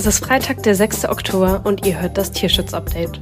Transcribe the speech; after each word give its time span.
Es 0.00 0.06
ist 0.06 0.24
Freitag, 0.24 0.62
der 0.62 0.74
6. 0.74 1.10
Oktober 1.10 1.60
und 1.64 1.84
ihr 1.84 2.00
hört 2.00 2.16
das 2.16 2.32
Tierschutz-Update. 2.32 3.20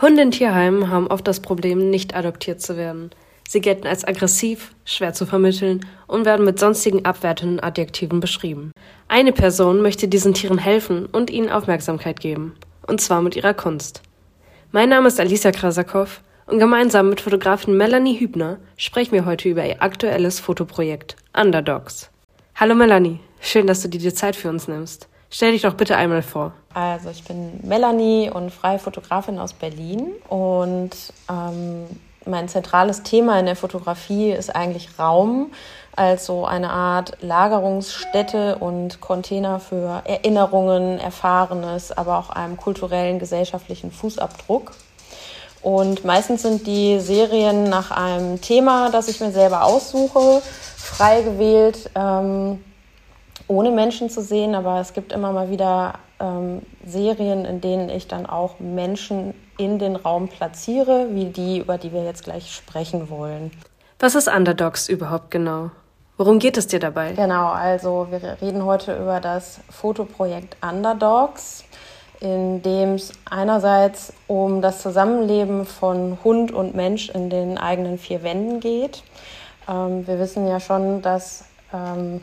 Hunde 0.00 0.22
in 0.22 0.30
Tierheimen 0.30 0.90
haben 0.90 1.08
oft 1.08 1.26
das 1.26 1.40
Problem, 1.40 1.90
nicht 1.90 2.14
adoptiert 2.14 2.60
zu 2.60 2.76
werden. 2.76 3.10
Sie 3.48 3.60
gelten 3.60 3.88
als 3.88 4.04
aggressiv, 4.04 4.76
schwer 4.84 5.12
zu 5.12 5.26
vermitteln 5.26 5.84
und 6.06 6.24
werden 6.24 6.46
mit 6.46 6.60
sonstigen 6.60 7.04
abwertenden 7.04 7.58
Adjektiven 7.58 8.20
beschrieben. 8.20 8.70
Eine 9.08 9.32
Person 9.32 9.82
möchte 9.82 10.06
diesen 10.06 10.34
Tieren 10.34 10.58
helfen 10.58 11.06
und 11.06 11.30
ihnen 11.30 11.50
Aufmerksamkeit 11.50 12.20
geben. 12.20 12.54
Und 12.86 13.00
zwar 13.00 13.22
mit 13.22 13.34
ihrer 13.34 13.54
Kunst. 13.54 14.02
Mein 14.70 14.90
Name 14.90 15.08
ist 15.08 15.18
Alicia 15.18 15.50
Krasakow 15.50 16.20
und 16.52 16.58
gemeinsam 16.58 17.08
mit 17.08 17.22
Fotografin 17.22 17.78
Melanie 17.78 18.20
Hübner 18.20 18.58
sprechen 18.76 19.12
wir 19.12 19.24
heute 19.24 19.48
über 19.48 19.64
ihr 19.64 19.82
aktuelles 19.82 20.38
Fotoprojekt 20.38 21.16
Underdogs. 21.34 22.10
Hallo 22.54 22.74
Melanie, 22.74 23.20
schön, 23.40 23.66
dass 23.66 23.80
du 23.80 23.88
dir 23.88 23.98
die 23.98 24.12
Zeit 24.12 24.36
für 24.36 24.50
uns 24.50 24.68
nimmst. 24.68 25.08
Stell 25.30 25.52
dich 25.52 25.62
doch 25.62 25.72
bitte 25.72 25.96
einmal 25.96 26.20
vor. 26.20 26.52
Also 26.74 27.08
ich 27.08 27.24
bin 27.24 27.58
Melanie 27.62 28.30
und 28.30 28.52
freie 28.52 28.78
Fotografin 28.78 29.38
aus 29.38 29.54
Berlin 29.54 30.12
und 30.28 30.90
ähm, 31.30 31.86
mein 32.26 32.48
zentrales 32.48 33.02
Thema 33.02 33.40
in 33.40 33.46
der 33.46 33.56
Fotografie 33.56 34.32
ist 34.32 34.54
eigentlich 34.54 34.98
Raum 34.98 35.52
als 35.96 36.26
so 36.26 36.44
eine 36.44 36.68
Art 36.68 37.16
Lagerungsstätte 37.22 38.56
und 38.58 39.00
Container 39.00 39.58
für 39.58 40.02
Erinnerungen, 40.04 40.98
Erfahrenes, 40.98 41.92
aber 41.92 42.18
auch 42.18 42.28
einem 42.28 42.58
kulturellen, 42.58 43.18
gesellschaftlichen 43.18 43.90
Fußabdruck. 43.90 44.72
Und 45.62 46.04
meistens 46.04 46.42
sind 46.42 46.66
die 46.66 46.98
Serien 46.98 47.64
nach 47.64 47.90
einem 47.90 48.40
Thema, 48.40 48.90
das 48.90 49.08
ich 49.08 49.20
mir 49.20 49.30
selber 49.30 49.64
aussuche, 49.64 50.42
frei 50.76 51.22
gewählt, 51.22 51.90
ähm, 51.94 52.64
ohne 53.46 53.70
Menschen 53.70 54.10
zu 54.10 54.22
sehen. 54.22 54.54
Aber 54.54 54.80
es 54.80 54.92
gibt 54.92 55.12
immer 55.12 55.32
mal 55.32 55.50
wieder 55.50 55.94
ähm, 56.18 56.62
Serien, 56.84 57.44
in 57.44 57.60
denen 57.60 57.88
ich 57.88 58.08
dann 58.08 58.26
auch 58.26 58.58
Menschen 58.58 59.34
in 59.56 59.78
den 59.78 59.94
Raum 59.94 60.28
platziere, 60.28 61.08
wie 61.10 61.26
die, 61.26 61.58
über 61.58 61.78
die 61.78 61.92
wir 61.92 62.04
jetzt 62.04 62.24
gleich 62.24 62.52
sprechen 62.52 63.08
wollen. 63.08 63.52
Was 64.00 64.16
ist 64.16 64.26
Underdogs 64.26 64.88
überhaupt 64.88 65.30
genau? 65.30 65.70
Worum 66.16 66.38
geht 66.40 66.56
es 66.56 66.66
dir 66.66 66.80
dabei? 66.80 67.12
Genau, 67.12 67.50
also 67.50 68.08
wir 68.10 68.36
reden 68.42 68.64
heute 68.64 68.96
über 68.96 69.20
das 69.20 69.60
Fotoprojekt 69.70 70.56
Underdogs 70.60 71.64
in 72.22 72.62
dem 72.62 72.94
es 72.94 73.12
einerseits 73.28 74.12
um 74.28 74.62
das 74.62 74.80
Zusammenleben 74.80 75.66
von 75.66 76.18
Hund 76.22 76.52
und 76.52 76.74
Mensch 76.76 77.08
in 77.10 77.30
den 77.30 77.58
eigenen 77.58 77.98
vier 77.98 78.22
Wänden 78.22 78.60
geht. 78.60 79.02
Ähm, 79.68 80.06
wir 80.06 80.20
wissen 80.20 80.46
ja 80.46 80.60
schon, 80.60 81.02
dass 81.02 81.44
ähm, 81.74 82.20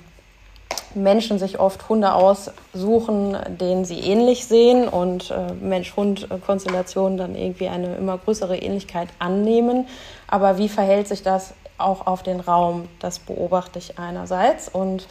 Menschen 0.95 1.37
sich 1.37 1.59
oft 1.59 1.89
Hunde 1.89 2.13
aussuchen, 2.13 3.37
denen 3.59 3.83
sie 3.83 3.99
ähnlich 3.99 4.47
sehen 4.47 4.87
und 4.87 5.31
äh, 5.31 5.51
Mensch-Hund-Konstellationen 5.53 7.17
dann 7.17 7.35
irgendwie 7.35 7.67
eine 7.67 7.97
immer 7.97 8.17
größere 8.17 8.57
Ähnlichkeit 8.57 9.09
annehmen. 9.19 9.85
Aber 10.27 10.57
wie 10.57 10.69
verhält 10.69 11.09
sich 11.09 11.23
das 11.23 11.53
auch 11.77 12.07
auf 12.07 12.23
den 12.23 12.39
Raum? 12.39 12.87
Das 12.99 13.19
beobachte 13.19 13.79
ich 13.79 13.99
einerseits 13.99 14.69
und 14.69 15.07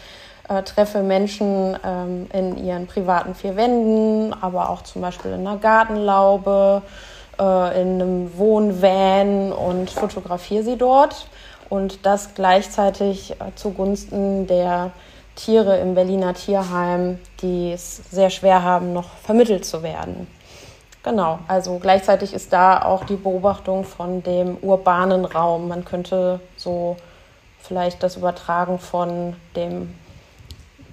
äh, 0.48 0.62
treffe 0.62 1.02
Menschen 1.02 1.76
ähm, 1.84 2.26
in 2.32 2.64
ihren 2.64 2.86
privaten 2.86 3.34
vier 3.34 3.56
Wänden, 3.56 4.32
aber 4.32 4.70
auch 4.70 4.82
zum 4.82 5.02
Beispiel 5.02 5.32
in 5.32 5.46
einer 5.46 5.58
Gartenlaube, 5.58 6.82
äh, 7.38 7.82
in 7.82 8.00
einem 8.00 8.38
Wohnvan 8.38 9.52
und 9.52 9.90
fotografiere 9.90 10.62
sie 10.62 10.76
dort. 10.76 11.28
Und 11.68 12.06
das 12.06 12.34
gleichzeitig 12.34 13.32
äh, 13.32 13.54
zugunsten 13.54 14.46
der 14.46 14.90
Tiere 15.36 15.78
im 15.78 15.94
Berliner 15.94 16.34
Tierheim, 16.34 17.18
die 17.42 17.72
es 17.72 18.02
sehr 18.10 18.30
schwer 18.30 18.62
haben, 18.62 18.92
noch 18.92 19.10
vermittelt 19.22 19.64
zu 19.64 19.82
werden. 19.82 20.26
Genau, 21.04 21.38
also 21.46 21.78
gleichzeitig 21.78 22.34
ist 22.34 22.52
da 22.52 22.82
auch 22.82 23.04
die 23.04 23.16
Beobachtung 23.16 23.84
von 23.84 24.22
dem 24.22 24.56
urbanen 24.62 25.24
Raum. 25.24 25.68
Man 25.68 25.84
könnte 25.84 26.40
so 26.56 26.96
vielleicht 27.60 28.02
das 28.02 28.16
übertragen 28.16 28.78
von 28.78 29.36
dem 29.54 29.94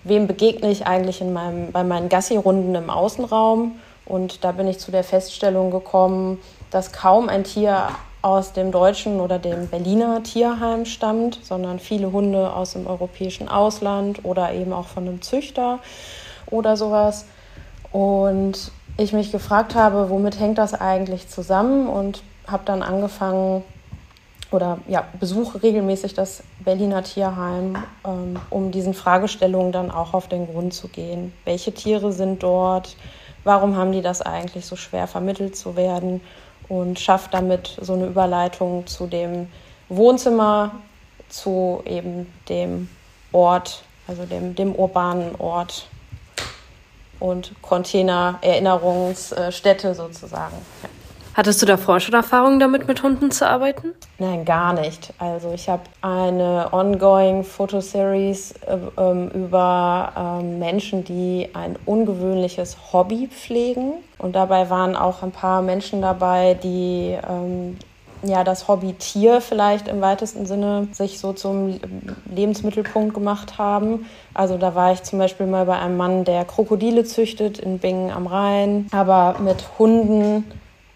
wem 0.05 0.27
begegne 0.27 0.71
ich 0.71 0.87
eigentlich 0.87 1.19
in 1.19 1.33
meinem, 1.33 1.71
bei 1.71 1.83
meinen 1.83 2.07
Gassi-Runden 2.07 2.73
im 2.75 2.89
Außenraum. 2.89 3.73
Und 4.05 4.43
da 4.43 4.53
bin 4.53 4.67
ich 4.67 4.79
zu 4.79 4.91
der 4.91 5.03
Feststellung 5.03 5.71
gekommen, 5.71 6.39
dass 6.71 6.93
kaum 6.93 7.27
ein 7.27 7.43
Tier 7.43 7.89
aus 8.21 8.53
dem 8.53 8.71
deutschen 8.71 9.19
oder 9.19 9.39
dem 9.39 9.67
Berliner 9.67 10.23
Tierheim 10.23 10.85
stammt, 10.85 11.39
sondern 11.43 11.79
viele 11.79 12.11
Hunde 12.11 12.53
aus 12.53 12.73
dem 12.73 12.87
europäischen 12.87 13.49
Ausland 13.49 14.23
oder 14.23 14.53
eben 14.53 14.73
auch 14.73 14.87
von 14.87 15.07
einem 15.07 15.21
Züchter 15.21 15.79
oder 16.49 16.77
sowas. 16.77 17.25
Und 17.91 18.71
ich 18.97 19.13
mich 19.13 19.31
gefragt 19.31 19.75
habe, 19.75 20.09
womit 20.09 20.39
hängt 20.39 20.57
das 20.57 20.73
eigentlich 20.73 21.27
zusammen 21.29 21.87
und 21.87 22.21
habe 22.47 22.63
dann 22.65 22.83
angefangen, 22.83 23.63
oder 24.51 24.79
ja, 24.87 25.05
besuche 25.19 25.61
regelmäßig 25.61 26.13
das 26.13 26.43
Berliner 26.59 27.03
Tierheim, 27.03 27.77
ähm, 28.05 28.39
um 28.49 28.71
diesen 28.71 28.93
Fragestellungen 28.93 29.71
dann 29.71 29.91
auch 29.91 30.13
auf 30.13 30.27
den 30.27 30.47
Grund 30.47 30.73
zu 30.73 30.87
gehen. 30.87 31.33
Welche 31.45 31.73
Tiere 31.73 32.11
sind 32.11 32.43
dort? 32.43 32.95
Warum 33.43 33.75
haben 33.75 33.91
die 33.91 34.01
das 34.01 34.21
eigentlich 34.21 34.65
so 34.65 34.75
schwer 34.75 35.07
vermittelt 35.07 35.55
zu 35.55 35.75
werden? 35.75 36.21
Und 36.67 36.99
schafft 36.99 37.33
damit 37.33 37.77
so 37.79 37.93
eine 37.93 38.07
Überleitung 38.07 38.87
zu 38.87 39.05
dem 39.05 39.49
Wohnzimmer, 39.87 40.71
zu 41.29 41.83
eben 41.85 42.31
dem 42.49 42.89
Ort, 43.31 43.83
also 44.07 44.25
dem, 44.25 44.55
dem 44.55 44.73
urbanen 44.73 45.35
Ort 45.35 45.87
und 47.19 47.53
Container, 47.61 48.39
Erinnerungsstätte 48.41 49.93
sozusagen. 49.93 50.55
Ja. 50.81 50.89
Hattest 51.35 51.61
du 51.61 51.65
davor 51.65 51.99
schon 51.99 52.13
Erfahrungen 52.13 52.61
damit, 52.61 52.87
mit 52.87 53.03
Hunden 53.03 53.29
zu 53.29 53.45
arbeiten? 53.45 53.91
Nein, 54.19 54.45
gar 54.45 54.71
nicht. 54.71 55.13
Also 55.17 55.51
ich 55.51 55.67
habe 55.67 55.83
eine 56.01 56.69
ongoing 56.71 57.43
Fotoseries 57.43 58.53
äh, 58.65 58.77
ähm, 58.97 59.29
über 59.31 60.13
ähm, 60.17 60.59
Menschen, 60.59 61.03
die 61.03 61.49
ein 61.53 61.75
ungewöhnliches 61.85 62.77
Hobby 62.93 63.27
pflegen. 63.27 63.95
Und 64.17 64.37
dabei 64.37 64.69
waren 64.69 64.95
auch 64.95 65.23
ein 65.23 65.31
paar 65.31 65.61
Menschen 65.61 66.01
dabei, 66.01 66.53
die 66.53 67.17
ähm, 67.29 67.77
ja, 68.23 68.45
das 68.45 68.69
Hobby 68.69 68.93
Tier 68.93 69.41
vielleicht 69.41 69.89
im 69.89 69.99
weitesten 69.99 70.45
Sinne 70.45 70.87
sich 70.93 71.19
so 71.19 71.33
zum 71.33 71.81
Lebensmittelpunkt 72.33 73.13
gemacht 73.13 73.57
haben. 73.57 74.05
Also 74.33 74.57
da 74.57 74.73
war 74.73 74.93
ich 74.93 75.03
zum 75.03 75.19
Beispiel 75.19 75.47
mal 75.47 75.65
bei 75.65 75.77
einem 75.77 75.97
Mann, 75.97 76.23
der 76.23 76.45
Krokodile 76.45 77.03
züchtet 77.03 77.59
in 77.59 77.79
Bingen 77.79 78.09
am 78.09 78.25
Rhein, 78.25 78.87
aber 78.93 79.35
mit 79.39 79.65
Hunden 79.77 80.45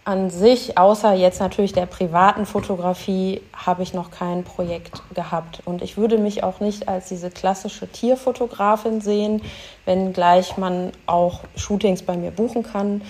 an 0.10 0.32
sich, 0.32 0.76
außer 0.76 1.14
jetzt 1.14 1.40
natürlich 1.40 1.72
der 1.72 1.86
privaten 1.86 2.48
Fotografie, 2.48 3.44
habe 3.54 3.84
ich 3.84 3.94
noch 3.94 4.10
kein 4.10 4.44
Projekt 4.44 5.04
gehabt. 5.14 5.62
Und 5.66 5.84
ich 5.84 5.98
würde 5.98 6.18
mich 6.18 6.44
auch 6.44 6.60
nicht 6.62 6.88
als 6.88 7.10
diese 7.10 7.30
klassische 7.30 7.88
Tierfotografin 7.88 9.02
sehen, 9.02 9.44
wenngleich 9.86 10.58
man 10.58 10.94
auch 11.06 11.42
Shootings 11.56 12.02
bei 12.02 12.18
mir 12.18 12.32
buchen 12.32 12.64
kann 12.64 13.04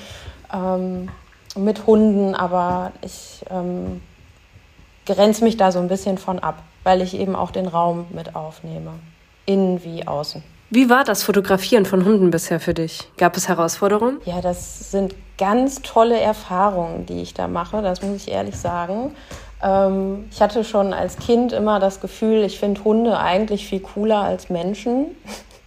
ähm, 0.53 1.07
mit 1.55 1.87
Hunden. 1.87 2.35
Aber 2.35 2.91
ich 3.01 3.45
ähm, 3.49 4.01
grenze 5.05 5.45
mich 5.45 5.55
da 5.55 5.71
so 5.71 5.79
ein 5.79 5.87
bisschen 5.87 6.17
von 6.17 6.39
ab, 6.39 6.63
weil 6.83 7.01
ich 7.01 7.17
eben 7.17 7.33
auch 7.33 7.51
den 7.51 7.67
Raum 7.67 8.07
mit 8.09 8.35
aufnehme, 8.35 8.91
innen 9.45 9.85
wie 9.85 10.05
außen. 10.05 10.43
Wie 10.71 10.87
war 10.87 11.03
das 11.03 11.23
Fotografieren 11.23 11.85
von 11.85 12.05
Hunden 12.05 12.29
bisher 12.29 12.59
für 12.59 12.75
dich? 12.75 13.09
Gab 13.17 13.35
es 13.35 13.47
Herausforderungen? 13.47 14.19
Ja, 14.25 14.39
das 14.39 14.91
sind 14.91 15.15
ganz 15.39 15.81
tolle 15.81 16.19
Erfahrungen, 16.19 17.07
die 17.07 17.21
ich 17.21 17.33
da 17.33 17.47
mache, 17.47 17.81
das 17.81 18.03
muss 18.03 18.17
ich 18.17 18.31
ehrlich 18.31 18.55
sagen. 18.55 19.15
Ähm, 19.63 20.27
ich 20.31 20.41
hatte 20.41 20.63
schon 20.63 20.93
als 20.93 21.17
Kind 21.17 21.53
immer 21.53 21.79
das 21.79 22.01
Gefühl, 22.01 22.43
ich 22.43 22.59
finde 22.59 22.83
Hunde 22.83 23.17
eigentlich 23.17 23.65
viel 23.67 23.79
cooler 23.79 24.19
als 24.19 24.51
Menschen 24.51 25.07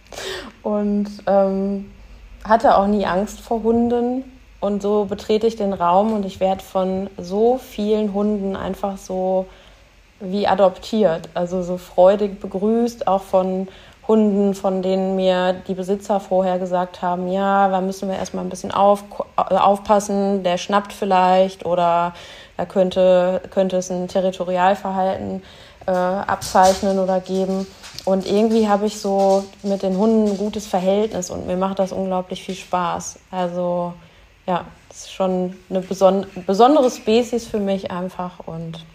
und 0.63 1.09
ähm, 1.27 1.91
hatte 2.45 2.77
auch 2.77 2.87
nie 2.87 3.05
Angst 3.05 3.41
vor 3.41 3.61
Hunden. 3.61 4.23
Und 4.61 4.81
so 4.81 5.03
betrete 5.03 5.47
ich 5.47 5.57
den 5.57 5.73
Raum 5.73 6.13
und 6.13 6.25
ich 6.25 6.39
werde 6.39 6.63
von 6.63 7.09
so 7.17 7.57
vielen 7.57 8.13
Hunden 8.13 8.55
einfach 8.55 8.97
so 8.97 9.47
wie 10.21 10.47
adoptiert, 10.47 11.27
also 11.33 11.61
so 11.61 11.75
freudig 11.75 12.39
begrüßt, 12.39 13.07
auch 13.07 13.23
von 13.23 13.67
Hunden, 14.07 14.53
von 14.53 14.81
denen 14.81 15.15
mir 15.15 15.53
die 15.67 15.73
Besitzer 15.73 16.19
vorher 16.19 16.59
gesagt 16.59 17.01
haben, 17.01 17.29
ja, 17.29 17.69
da 17.69 17.79
müssen 17.79 18.09
wir 18.09 18.17
erstmal 18.17 18.43
ein 18.43 18.49
bisschen 18.49 18.71
auf, 18.71 19.03
äh, 19.37 19.55
aufpassen, 19.55 20.43
der 20.43 20.57
schnappt 20.57 20.91
vielleicht 20.91 21.65
oder 21.65 22.13
da 22.57 22.65
könnte, 22.65 23.41
könnte 23.49 23.77
es 23.77 23.89
ein 23.89 24.07
Territorialverhalten 24.07 25.41
äh, 25.87 25.91
abzeichnen 25.91 26.99
oder 26.99 27.19
geben. 27.19 27.65
Und 28.05 28.25
irgendwie 28.25 28.67
habe 28.67 28.85
ich 28.85 28.99
so 28.99 29.45
mit 29.63 29.81
den 29.83 29.97
Hunden 29.97 30.31
ein 30.31 30.37
gutes 30.37 30.67
Verhältnis 30.67 31.29
und 31.29 31.47
mir 31.47 31.55
macht 31.55 31.79
das 31.79 31.93
unglaublich 31.93 32.43
viel 32.43 32.55
Spaß. 32.55 33.19
Also 33.31 33.93
ja, 34.45 34.65
das 34.89 35.03
ist 35.03 35.13
schon 35.13 35.57
eine 35.69 35.79
beson 35.79 36.25
besondere 36.45 36.91
Spezies 36.91 37.47
für 37.47 37.59
mich 37.59 37.91
einfach 37.91 38.39
und 38.45 38.85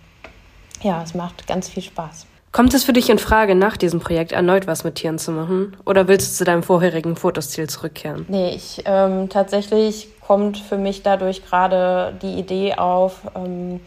ja, 0.82 1.02
es 1.02 1.14
macht 1.14 1.46
ganz 1.46 1.68
viel 1.68 1.82
Spaß. 1.82 2.26
Kommt 2.50 2.72
es 2.72 2.84
für 2.84 2.92
dich 2.92 3.10
in 3.10 3.18
Frage, 3.18 3.54
nach 3.54 3.76
diesem 3.76 4.00
Projekt 4.00 4.32
erneut 4.32 4.66
was 4.66 4.82
mit 4.82 4.96
Tieren 4.96 5.18
zu 5.18 5.32
machen? 5.32 5.76
Oder 5.84 6.08
willst 6.08 6.32
du 6.32 6.36
zu 6.36 6.44
deinem 6.44 6.62
vorherigen 6.62 7.14
Fotostil 7.14 7.68
zurückkehren? 7.68 8.24
Nee, 8.28 8.50
ich 8.50 8.82
ähm, 8.86 9.28
tatsächlich 9.28 10.08
kommt 10.20 10.58
für 10.58 10.78
mich 10.78 11.02
dadurch 11.02 11.44
gerade 11.44 12.14
die 12.22 12.38
Idee 12.38 12.74
auf, 12.74 13.20
ähm, 13.34 13.80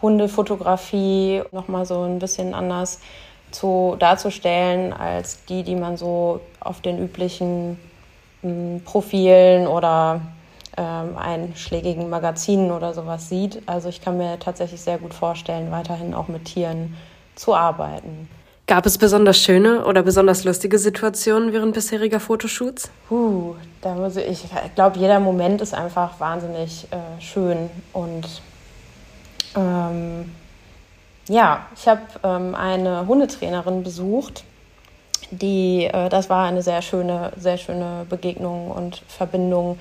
Hundefotografie 0.00 1.42
nochmal 1.50 1.86
so 1.86 2.02
ein 2.02 2.18
bisschen 2.18 2.54
anders 2.54 3.00
zu, 3.50 3.96
darzustellen 3.98 4.92
als 4.92 5.44
die, 5.46 5.62
die 5.62 5.76
man 5.76 5.96
so 5.96 6.40
auf 6.60 6.80
den 6.80 7.02
üblichen 7.02 7.78
ähm, 8.42 8.82
Profilen 8.84 9.66
oder 9.66 10.20
ähm, 10.76 11.16
einschlägigen 11.16 12.10
Magazinen 12.10 12.70
oder 12.70 12.92
sowas 12.94 13.28
sieht. 13.28 13.62
Also 13.66 13.88
ich 13.88 14.00
kann 14.00 14.18
mir 14.18 14.38
tatsächlich 14.38 14.80
sehr 14.80 14.98
gut 14.98 15.14
vorstellen, 15.14 15.70
weiterhin 15.70 16.14
auch 16.14 16.28
mit 16.28 16.44
Tieren 16.44 16.96
zu 17.34 17.54
arbeiten. 17.54 18.28
Gab 18.66 18.86
es 18.86 18.96
besonders 18.96 19.38
schöne 19.38 19.84
oder 19.84 20.02
besonders 20.02 20.44
lustige 20.44 20.78
Situationen 20.78 21.52
während 21.52 21.74
bisheriger 21.74 22.18
Fotoshoots? 22.18 22.90
Uh, 23.10 23.54
da 23.82 23.94
muss 23.94 24.16
ich, 24.16 24.44
ich 24.44 24.74
glaube, 24.74 24.98
jeder 24.98 25.20
Moment 25.20 25.60
ist 25.60 25.74
einfach 25.74 26.18
wahnsinnig 26.18 26.86
äh, 26.90 27.20
schön. 27.20 27.68
Und 27.92 28.26
ähm, 29.54 30.32
ja, 31.28 31.66
ich 31.76 31.86
habe 31.86 32.00
ähm, 32.22 32.54
eine 32.54 33.06
Hundetrainerin 33.06 33.82
besucht, 33.82 34.44
die, 35.30 35.84
äh, 35.84 36.08
das 36.08 36.30
war 36.30 36.46
eine 36.46 36.62
sehr 36.62 36.80
schöne, 36.80 37.32
sehr 37.36 37.58
schöne 37.58 38.06
Begegnung 38.08 38.70
und 38.70 39.02
Verbindung, 39.08 39.78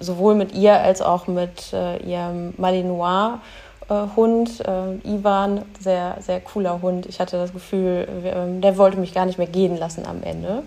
sowohl 0.00 0.34
mit 0.34 0.52
ihr 0.52 0.80
als 0.80 1.00
auch 1.00 1.28
mit 1.28 1.72
äh, 1.72 1.98
ihrem 1.98 2.54
Malinois 2.56 3.38
Hund, 3.88 4.60
äh, 4.66 5.08
Ivan, 5.08 5.62
sehr, 5.80 6.16
sehr 6.20 6.40
cooler 6.40 6.82
Hund. 6.82 7.06
Ich 7.06 7.20
hatte 7.20 7.36
das 7.36 7.52
Gefühl, 7.52 8.08
äh, 8.24 8.60
der 8.60 8.76
wollte 8.78 8.98
mich 8.98 9.14
gar 9.14 9.26
nicht 9.26 9.38
mehr 9.38 9.46
gehen 9.46 9.76
lassen 9.76 10.04
am 10.06 10.22
Ende. 10.22 10.62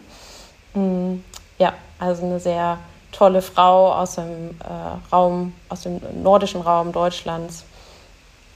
Mm, 0.73 1.15
ja, 1.57 1.73
also 1.99 2.25
eine 2.25 2.39
sehr 2.39 2.77
tolle 3.11 3.41
Frau 3.41 3.91
aus 3.93 4.15
dem 4.15 4.51
äh, 4.61 5.13
Raum, 5.13 5.53
aus 5.67 5.81
dem 5.81 5.99
nordischen 6.23 6.61
Raum 6.61 6.93
Deutschlands, 6.93 7.65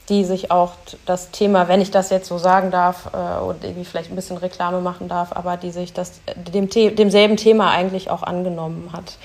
die 0.08 0.24
sich 0.24 0.50
auch 0.50 0.72
das 1.04 1.30
Thema, 1.30 1.68
wenn 1.68 1.80
ich 1.80 1.90
das 1.90 2.10
jetzt 2.10 2.28
so 2.28 2.38
sagen 2.38 2.70
darf 2.70 3.10
äh, 3.12 3.42
und 3.42 3.64
irgendwie 3.64 3.84
vielleicht 3.84 4.10
ein 4.10 4.16
bisschen 4.16 4.36
Reklame 4.38 4.80
machen 4.80 5.08
darf, 5.08 5.32
aber 5.32 5.56
die 5.56 5.70
sich 5.72 5.92
das 5.92 6.20
dem 6.36 6.68
demselben 6.70 7.36
Thema 7.36 7.70
eigentlich 7.70 8.10
auch 8.10 8.22
angenommen 8.22 8.90
hat. 8.92 9.18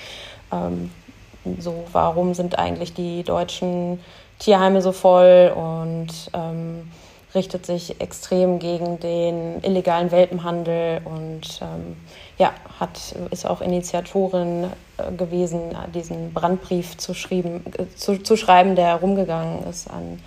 So, 1.59 1.86
warum 1.91 2.33
sind 2.33 2.59
eigentlich 2.59 2.94
die 2.94 3.24
deutschen 3.24 4.00
Tierheime 4.39 4.81
so 4.81 4.91
voll 4.91 5.53
und 5.56 6.07
ähm, 6.33 6.91
richtet 7.36 7.65
sich 7.65 8.01
extrem 8.01 8.59
gegen 8.59 9.00
den 9.00 9.63
illegalen 9.63 10.12
Welpenhandel 10.12 11.01
und 11.06 11.59
ähm, 11.62 11.95
ja, 12.38 12.53
hat, 12.80 13.15
ist 13.31 13.45
auch 13.45 13.62
Initiatorin 13.62 14.65
äh, 14.97 15.12
gewesen, 15.12 15.75
diesen 15.94 16.33
Brandbrief 16.33 16.97
zu, 16.97 17.13
schrieben, 17.13 17.63
äh, 17.77 17.86
zu, 17.95 18.18
zu 18.18 18.36
schreiben, 18.36 18.75
der 18.75 18.95
rumgegangen 18.95 19.63
ist 19.68 19.89
an 19.89 20.19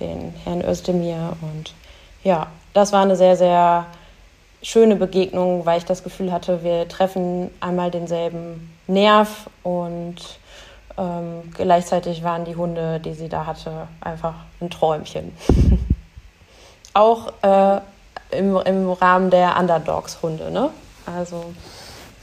den 0.00 0.34
Herrn 0.44 0.62
Özdemir. 0.62 1.36
Und 1.40 1.74
ja, 2.24 2.48
das 2.74 2.92
war 2.92 3.02
eine 3.02 3.16
sehr, 3.16 3.36
sehr 3.36 3.86
schöne 4.62 4.96
Begegnung, 4.96 5.66
weil 5.66 5.78
ich 5.78 5.84
das 5.84 6.02
Gefühl 6.02 6.32
hatte, 6.32 6.62
wir 6.62 6.88
treffen 6.88 7.50
einmal 7.60 7.90
denselben 7.90 8.72
Nerv 8.86 9.48
und 9.62 10.16
ähm, 10.98 11.50
gleichzeitig 11.54 12.22
waren 12.22 12.44
die 12.44 12.56
Hunde, 12.56 13.00
die 13.00 13.14
sie 13.14 13.28
da 13.28 13.46
hatte, 13.46 13.88
einfach 14.00 14.34
ein 14.60 14.70
Träumchen. 14.70 15.32
Auch 16.92 17.32
äh, 17.42 17.80
im, 18.30 18.56
im 18.56 18.90
Rahmen 18.90 19.30
der 19.30 19.56
Underdogs-Hunde, 19.58 20.50
ne? 20.50 20.70
Also 21.06 21.52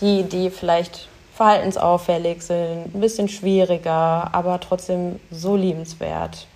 die, 0.01 0.23
die 0.23 0.49
vielleicht 0.49 1.07
verhaltensauffällig 1.33 2.41
sind, 2.41 2.95
ein 2.95 2.99
bisschen 2.99 3.29
schwieriger, 3.29 4.29
aber 4.31 4.59
trotzdem 4.59 5.19
so 5.31 5.55
liebenswert. 5.55 6.47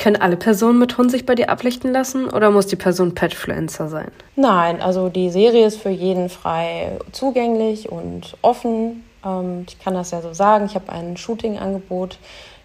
Können 0.00 0.16
alle 0.16 0.38
Personen 0.38 0.78
mit 0.78 0.96
Hund 0.96 1.10
sich 1.10 1.26
bei 1.26 1.34
dir 1.34 1.50
ablichten 1.50 1.92
lassen 1.92 2.30
oder 2.30 2.50
muss 2.50 2.66
die 2.66 2.76
Person 2.76 3.14
Petfluencer 3.14 3.90
sein? 3.90 4.10
Nein, 4.34 4.80
also 4.80 5.10
die 5.10 5.28
Serie 5.28 5.66
ist 5.66 5.76
für 5.76 5.90
jeden 5.90 6.30
frei 6.30 6.92
zugänglich 7.12 7.92
und 7.92 8.34
offen. 8.40 9.04
Ähm, 9.22 9.66
ich 9.68 9.78
kann 9.78 9.92
das 9.92 10.12
ja 10.12 10.22
so 10.22 10.32
sagen. 10.32 10.64
Ich 10.64 10.74
habe 10.74 10.90
ein 10.90 11.18
Shooting-Angebot 11.18 12.16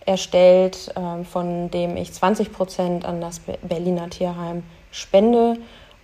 erstellt, 0.05 0.93
ähm, 0.95 1.25
von 1.25 1.69
dem 1.71 1.97
ich 1.97 2.13
20 2.13 2.53
Prozent 2.53 3.03
an 3.03 3.19
das 3.19 3.41
Berliner 3.63 4.09
Tierheim 4.09 4.63
spende. 4.91 5.57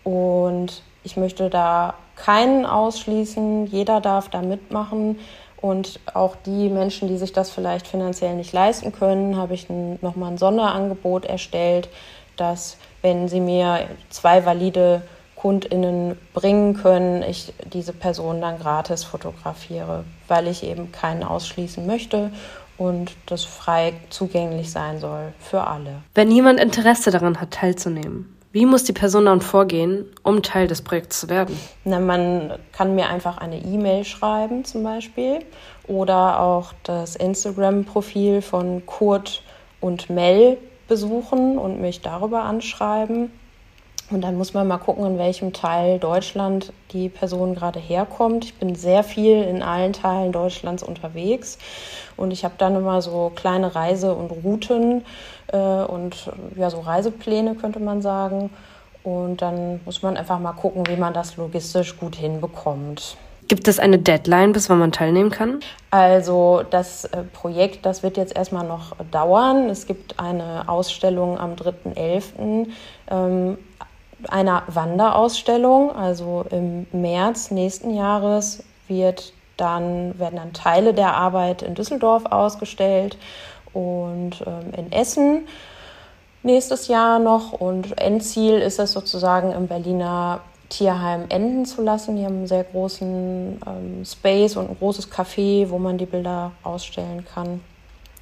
Und 0.03 0.83
ich 1.05 1.15
möchte 1.15 1.49
da 1.49 1.93
keinen 2.17 2.65
ausschließen. 2.65 3.67
Jeder 3.67 4.01
darf 4.01 4.27
da 4.27 4.41
mitmachen. 4.41 5.17
Und 5.61 5.99
auch 6.13 6.35
die 6.45 6.69
Menschen, 6.69 7.07
die 7.07 7.17
sich 7.17 7.33
das 7.33 7.51
vielleicht 7.51 7.87
finanziell 7.87 8.35
nicht 8.35 8.51
leisten 8.51 8.91
können, 8.91 9.37
habe 9.37 9.53
ich 9.53 9.67
nochmal 9.69 10.31
ein 10.31 10.37
Sonderangebot 10.37 11.25
erstellt, 11.25 11.87
dass 12.35 12.77
wenn 13.03 13.27
sie 13.27 13.39
mir 13.39 13.87
zwei 14.09 14.45
valide 14.45 15.03
KundInnen 15.35 16.17
bringen 16.33 16.75
können, 16.75 17.23
ich 17.23 17.53
diese 17.71 17.93
Person 17.93 18.41
dann 18.41 18.59
gratis 18.59 19.03
fotografiere, 19.03 20.03
weil 20.27 20.47
ich 20.47 20.63
eben 20.63 20.91
keinen 20.91 21.23
ausschließen 21.23 21.85
möchte 21.85 22.31
und 22.77 23.11
das 23.25 23.43
frei 23.43 23.93
zugänglich 24.09 24.71
sein 24.71 24.99
soll 24.99 25.33
für 25.39 25.65
alle. 25.65 26.03
Wenn 26.13 26.31
jemand 26.31 26.59
Interesse 26.59 27.11
daran 27.11 27.39
hat, 27.41 27.51
teilzunehmen, 27.51 28.35
wie 28.51 28.65
muss 28.65 28.83
die 28.83 28.94
Person 28.94 29.25
dann 29.25 29.42
vorgehen, 29.42 30.06
um 30.24 30.44
Teil 30.44 30.68
des 30.68 30.81
Projekts 30.81 31.21
zu 31.21 31.30
werden? 31.30 31.57
Na, 31.86 32.00
man 32.00 32.53
kann 32.74 32.95
mir 32.95 33.07
einfach 33.07 33.38
eine 33.38 33.59
E-Mail 33.59 34.03
schreiben 34.03 34.65
zum 34.65 34.83
Beispiel 34.83 35.39
oder 35.88 36.39
auch 36.39 36.74
das 36.83 37.15
Instagram-Profil 37.15 38.42
von 38.42 38.86
Kurt 38.86 39.44
und 39.80 40.09
Mel 40.09 40.57
besuchen 40.88 41.57
und 41.57 41.80
mich 41.80 42.01
darüber 42.01 42.44
anschreiben. 42.44 43.31
Und 44.11 44.21
dann 44.21 44.37
muss 44.37 44.53
man 44.53 44.67
mal 44.67 44.77
gucken, 44.77 45.05
in 45.05 45.17
welchem 45.17 45.53
Teil 45.53 45.97
Deutschland 45.97 46.73
die 46.91 47.07
Person 47.07 47.55
gerade 47.55 47.79
herkommt. 47.79 48.43
Ich 48.43 48.55
bin 48.55 48.75
sehr 48.75 49.03
viel 49.03 49.41
in 49.43 49.63
allen 49.63 49.93
Teilen 49.93 50.33
Deutschlands 50.33 50.83
unterwegs 50.83 51.57
und 52.17 52.31
ich 52.31 52.43
habe 52.43 52.55
dann 52.57 52.75
immer 52.75 53.01
so 53.01 53.31
kleine 53.35 53.73
Reise- 53.73 54.13
und 54.13 54.31
Routen 54.31 55.05
äh, 55.47 55.57
und 55.57 56.29
ja, 56.55 56.69
so 56.69 56.81
Reisepläne 56.81 57.55
könnte 57.55 57.79
man 57.79 58.01
sagen. 58.01 58.50
Und 59.03 59.41
dann 59.41 59.79
muss 59.86 60.03
man 60.03 60.17
einfach 60.17 60.39
mal 60.39 60.53
gucken, 60.53 60.83
wie 60.88 60.97
man 60.97 61.13
das 61.13 61.38
logistisch 61.38 61.97
gut 61.97 62.15
hinbekommt. 62.15 63.17
Gibt 63.47 63.67
es 63.67 63.79
eine 63.79 63.97
Deadline, 63.97 64.53
bis 64.53 64.69
wann 64.69 64.79
man 64.79 64.91
teilnehmen 64.91 65.31
kann? 65.31 65.59
Also 65.89 66.63
das 66.69 67.05
äh, 67.05 67.24
Projekt, 67.33 67.86
das 67.86 68.03
wird 68.03 68.15
jetzt 68.15 68.36
erstmal 68.36 68.65
noch 68.65 68.95
dauern. 69.12 69.69
Es 69.69 69.88
gibt 69.88 70.19
eine 70.19 70.69
Ausstellung 70.69 71.38
am 71.38 71.55
3.11. 71.55 73.57
Einer 74.29 74.63
Wanderausstellung. 74.67 75.95
Also 75.95 76.45
im 76.49 76.87
März 76.91 77.51
nächsten 77.51 77.93
Jahres 77.93 78.63
wird 78.87 79.33
dann, 79.57 80.17
werden 80.19 80.35
dann 80.37 80.53
Teile 80.53 80.93
der 80.93 81.15
Arbeit 81.15 81.61
in 81.61 81.75
Düsseldorf 81.75 82.25
ausgestellt 82.25 83.17
und 83.73 84.43
ähm, 84.45 84.73
in 84.75 84.91
Essen 84.91 85.47
nächstes 86.43 86.87
Jahr 86.87 87.19
noch. 87.19 87.53
Und 87.53 87.97
Endziel 87.99 88.55
ist 88.55 88.79
es 88.79 88.91
sozusagen 88.91 89.51
im 89.51 89.67
Berliner 89.67 90.41
Tierheim 90.69 91.25
enden 91.29 91.65
zu 91.65 91.81
lassen. 91.81 92.15
Die 92.15 92.25
haben 92.25 92.37
einen 92.37 92.47
sehr 92.47 92.63
großen 92.63 93.61
ähm, 93.65 94.05
Space 94.05 94.55
und 94.55 94.69
ein 94.69 94.77
großes 94.77 95.11
Café, 95.11 95.69
wo 95.69 95.77
man 95.77 95.97
die 95.97 96.05
Bilder 96.05 96.51
ausstellen 96.63 97.25
kann. 97.25 97.61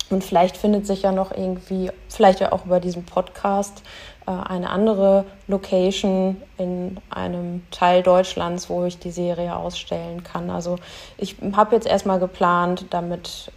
Und 0.10 0.24
vielleicht 0.24 0.58
findet 0.58 0.88
sich 0.88 1.04
ja 1.04 1.12
noch 1.12 1.32
irgendwie, 1.32 1.92
vielleicht 2.08 2.40
ja 2.40 2.52
auch 2.52 2.66
über 2.66 2.80
diesen 2.80 3.06
Podcast, 3.06 3.84
äh, 4.26 4.32
eine 4.32 4.70
andere 4.70 5.26
Location 5.48 6.42
in 6.58 6.98
einem 7.10 7.64
Teil 7.72 8.04
Deutschlands, 8.04 8.70
wo 8.70 8.86
ich 8.86 9.00
die 9.00 9.12
Serie 9.12 9.56
ausstellen 9.56 10.24
kann. 10.24 10.50
Also 10.50 10.78
ich 11.18 11.36
habe 11.54 11.76
jetzt 11.76 11.88
erstmal 11.88 12.20
geplant, 12.20 12.86
damit 12.90 13.52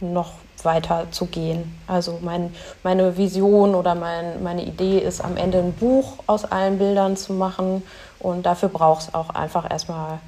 noch 0.00 0.32
weiter 0.62 1.06
zu 1.10 1.26
gehen. 1.26 1.78
Also 1.86 2.18
mein, 2.22 2.54
meine 2.82 3.16
Vision 3.16 3.74
oder 3.74 3.94
mein, 3.94 4.42
meine 4.42 4.64
Idee 4.64 4.98
ist, 4.98 5.20
am 5.20 5.36
Ende 5.36 5.58
ein 5.58 5.72
Buch 5.72 6.14
aus 6.26 6.44
allen 6.44 6.78
Bildern 6.78 7.16
zu 7.16 7.32
machen. 7.32 7.82
Und 8.18 8.46
dafür 8.46 8.68
braucht 8.68 9.02
es 9.02 9.14
auch 9.14 9.30
einfach 9.30 9.70
erstmal 9.70 10.18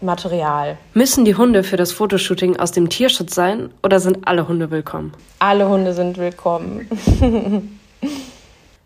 Material. 0.00 0.76
Müssen 0.92 1.24
die 1.24 1.34
Hunde 1.34 1.64
für 1.64 1.76
das 1.76 1.92
Fotoshooting 1.92 2.56
aus 2.56 2.72
dem 2.72 2.88
Tierschutz 2.88 3.34
sein 3.34 3.70
oder 3.82 4.00
sind 4.00 4.26
alle 4.26 4.48
Hunde 4.48 4.70
willkommen? 4.70 5.12
Alle 5.38 5.68
Hunde 5.68 5.94
sind 5.94 6.18
willkommen. 6.18 6.88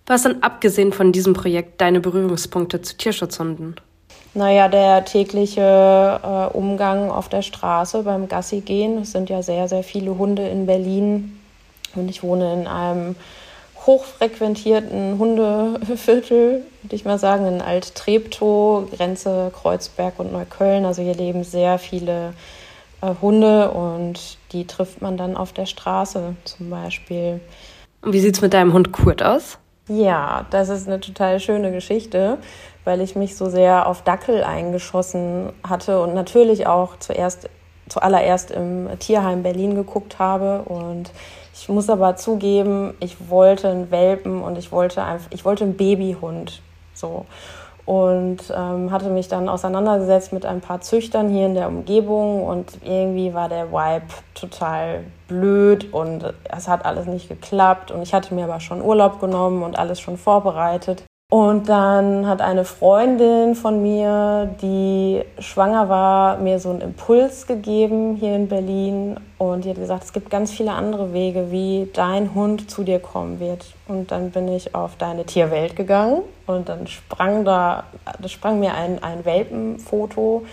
Was 0.06 0.22
sind 0.22 0.42
abgesehen 0.42 0.92
von 0.92 1.12
diesem 1.12 1.34
Projekt 1.34 1.80
deine 1.80 2.00
Berührungspunkte 2.00 2.80
zu 2.80 2.96
Tierschutzhunden? 2.96 3.76
Naja, 4.34 4.68
der 4.68 5.04
tägliche 5.04 6.20
äh, 6.22 6.56
Umgang 6.56 7.10
auf 7.10 7.28
der 7.28 7.42
Straße 7.42 8.02
beim 8.02 8.28
Gassi 8.28 8.60
gehen. 8.60 8.98
Es 8.98 9.12
sind 9.12 9.30
ja 9.30 9.42
sehr, 9.42 9.68
sehr 9.68 9.82
viele 9.82 10.16
Hunde 10.16 10.46
in 10.48 10.66
Berlin. 10.66 11.38
Und 11.94 12.08
ich 12.08 12.22
wohne 12.22 12.52
in 12.52 12.66
einem 12.66 13.16
hochfrequentierten 13.88 15.18
Hundeviertel, 15.18 16.62
würde 16.83 16.95
ich 16.95 17.07
mal 17.07 17.18
sagen, 17.18 17.47
in 17.47 17.62
Alt-Treptow, 17.62 18.90
Grenze 18.95 19.50
Kreuzberg 19.54 20.18
und 20.18 20.30
Neukölln. 20.30 20.85
Also 20.85 21.00
hier 21.00 21.14
leben 21.14 21.42
sehr 21.42 21.78
viele 21.78 22.35
äh, 23.00 23.14
Hunde 23.23 23.71
und 23.71 24.37
die 24.52 24.66
trifft 24.66 25.00
man 25.00 25.16
dann 25.16 25.38
auf 25.38 25.54
der 25.54 25.64
Straße 25.64 26.37
zum 26.45 26.68
Beispiel. 26.68 27.40
Und 28.02 28.12
wie 28.12 28.21
sieht 28.21 28.35
es 28.35 28.42
mit 28.42 28.52
deinem 28.52 28.75
Hund 28.75 28.92
Kurt 28.92 29.23
aus? 29.23 29.59
Ja, 29.88 30.47
das 30.50 30.68
ist 30.68 30.87
eine 30.87 31.00
total 31.00 31.40
schöne 31.40 31.73
Geschichte, 31.73 32.37
weil 32.85 33.00
ich 33.00 33.16
mich 33.16 33.37
so 33.37 33.49
sehr 33.49 33.87
auf 33.87 34.02
Dackel 34.02 34.45
eingeschossen 34.45 35.50
hatte 35.66 36.02
und 36.02 36.12
natürlich 36.12 36.66
auch 36.66 36.99
zuerst 36.99 37.49
zuallererst 37.88 38.50
im 38.50 38.87
Tierheim 38.99 39.42
Berlin 39.42 39.75
geguckt 39.75 40.18
habe 40.18 40.61
und 40.62 41.11
ich 41.60 41.68
muss 41.68 41.90
aber 41.90 42.16
zugeben, 42.16 42.94
ich 43.00 43.28
wollte 43.28 43.68
einen 43.68 43.90
Welpen 43.90 44.42
und 44.42 44.56
ich 44.56 44.70
wollte 44.70 45.02
einfach, 45.02 45.28
ich 45.30 45.44
wollte 45.44 45.64
einen 45.64 45.76
Babyhund. 45.76 46.62
So. 46.94 47.26
Und 47.84 48.38
ähm, 48.54 48.92
hatte 48.92 49.08
mich 49.08 49.28
dann 49.28 49.48
auseinandergesetzt 49.48 50.32
mit 50.32 50.44
ein 50.44 50.60
paar 50.60 50.82
Züchtern 50.82 51.30
hier 51.30 51.46
in 51.46 51.54
der 51.54 51.68
Umgebung 51.68 52.44
und 52.44 52.78
irgendwie 52.84 53.32
war 53.32 53.48
der 53.48 53.72
Vibe 53.72 54.06
total 54.34 55.04
blöd 55.26 55.92
und 55.92 56.34
es 56.44 56.68
hat 56.68 56.84
alles 56.84 57.06
nicht 57.06 57.28
geklappt 57.28 57.90
und 57.90 58.02
ich 58.02 58.12
hatte 58.12 58.34
mir 58.34 58.44
aber 58.44 58.60
schon 58.60 58.82
Urlaub 58.82 59.20
genommen 59.20 59.62
und 59.62 59.78
alles 59.78 60.00
schon 60.00 60.18
vorbereitet. 60.18 61.04
Und 61.30 61.68
dann 61.68 62.26
hat 62.26 62.40
eine 62.40 62.64
Freundin 62.64 63.54
von 63.54 63.82
mir, 63.82 64.49
die 64.62 65.23
schwanger 65.38 65.90
war, 65.90 66.38
mir 66.38 66.58
so 66.58 66.70
einen 66.70 66.80
Impuls 66.80 67.47
gegeben 67.47 68.16
hier 68.16 68.35
in 68.35 68.49
Berlin. 68.49 69.20
Und 69.37 69.66
die 69.66 69.68
hat 69.68 69.76
gesagt, 69.76 70.04
es 70.04 70.14
gibt 70.14 70.30
ganz 70.30 70.50
viele 70.52 70.73
andere 70.73 71.12
Wege, 71.12 71.50
wie 71.50 71.90
dein 71.92 72.35
Hund 72.35 72.70
zu 72.70 72.82
dir 72.82 72.99
kommen 72.99 73.40
wird. 73.40 73.75
Und 73.88 74.11
dann 74.11 74.30
bin 74.30 74.49
ich 74.49 74.75
auf 74.75 74.97
deine 74.97 75.26
Tierwelt 75.26 75.76
gegangen 75.76 76.23
und 76.47 76.70
dann 76.70 76.87
sprang 76.87 77.44
da, 77.44 77.85
da 78.18 78.28
sprang 78.28 78.58
mir 78.58 78.73
ein, 78.73 79.02
ein 79.02 79.26
Welpenfoto 79.26 80.47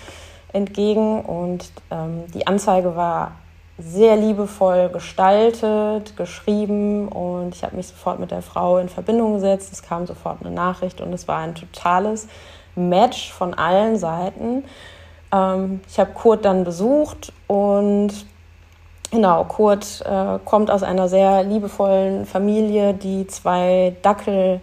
entgegen 0.51 1.22
und 1.22 1.72
ähm, 1.89 2.25
die 2.34 2.48
Anzeige 2.48 2.98
war 2.98 3.32
sehr 3.77 4.15
liebevoll 4.15 4.89
gestaltet, 4.89 6.15
geschrieben 6.15 7.10
und 7.10 7.53
ich 7.55 7.63
habe 7.63 7.75
mich 7.75 7.88
sofort 7.88 8.20
mit 8.20 8.32
der 8.32 8.41
Frau 8.41 8.77
in 8.77 8.88
Verbindung 8.88 9.34
gesetzt. 9.34 9.74
Es 9.74 9.84
kam 9.84 10.08
sofort 10.08 10.38
eine 10.41 10.53
Nachricht 10.53 11.01
und 11.01 11.12
es 11.12 11.27
war 11.27 11.39
ein 11.39 11.55
totales 11.55 12.27
Match 12.75 13.32
von 13.34 13.53
allen 13.53 13.98
Seiten. 13.98 14.63
Ähm, 15.34 15.82
ich 15.89 16.00
habe 16.00 16.12
Kurt 16.13 16.46
dann 16.46 16.63
besucht 16.63 17.34
und 17.48 18.12
genau, 19.12 19.44
Kurt 19.44 20.03
äh, 20.05 20.39
kommt 20.46 20.72
aus 20.72 20.84
einer 20.84 21.10
sehr 21.10 21.44
liebevollen 21.44 22.25
Familie, 22.25 22.94
die 22.94 23.27
zwei 23.27 23.96
Dackel 24.01 24.62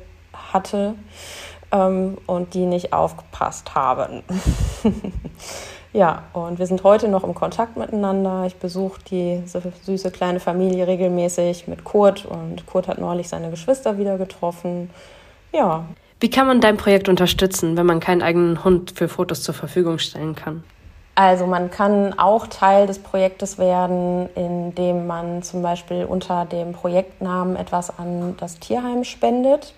hatte 0.52 0.94
ähm, 1.72 2.18
und 2.26 2.54
die 2.54 2.66
nicht 2.66 2.92
aufgepasst 2.92 3.74
haben. 3.74 4.22
Ja, 5.94 6.22
und 6.32 6.58
wir 6.58 6.66
sind 6.66 6.84
heute 6.84 7.08
noch 7.08 7.22
im 7.22 7.34
Kontakt 7.34 7.76
miteinander. 7.76 8.44
Ich 8.46 8.56
besuche 8.56 8.98
die 9.10 9.42
süße 9.46 10.10
kleine 10.10 10.40
Familie 10.40 10.86
regelmäßig 10.86 11.68
mit 11.68 11.84
Kurt 11.84 12.24
und 12.24 12.64
Kurt 12.66 12.88
hat 12.88 12.98
neulich 12.98 13.28
seine 13.28 13.50
Geschwister 13.50 13.98
wieder 13.98 14.16
getroffen. 14.16 14.88
Ja. 15.52 15.84
Wie 16.18 16.30
kann 16.30 16.46
man 16.46 16.62
dein 16.62 16.78
Projekt 16.78 17.10
unterstützen, 17.10 17.76
wenn 17.76 17.84
man 17.84 18.00
keinen 18.00 18.22
eigenen 18.22 18.64
Hund 18.64 18.92
für 18.92 19.08
Fotos 19.08 19.42
zur 19.42 19.54
Verfügung 19.54 19.98
stellen 19.98 20.34
kann? 20.34 20.64
Also 21.14 21.46
man 21.46 21.70
kann 21.70 22.18
auch 22.18 22.46
Teil 22.46 22.86
des 22.86 22.98
Projektes 22.98 23.58
werden, 23.58 24.30
indem 24.34 25.06
man 25.06 25.42
zum 25.42 25.60
Beispiel 25.60 26.06
unter 26.06 26.46
dem 26.46 26.72
Projektnamen 26.72 27.54
etwas 27.56 27.98
an 27.98 28.34
das 28.38 28.58
Tierheim 28.58 29.04
spendet. 29.04 29.74